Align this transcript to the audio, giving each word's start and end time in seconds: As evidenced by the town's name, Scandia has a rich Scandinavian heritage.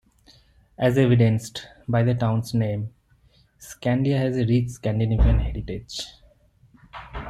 As 0.79 0.97
evidenced 0.97 1.67
by 1.87 2.01
the 2.01 2.15
town's 2.15 2.55
name, 2.55 2.91
Scandia 3.59 4.17
has 4.17 4.35
a 4.35 4.47
rich 4.47 4.69
Scandinavian 4.71 5.37
heritage. 5.37 6.01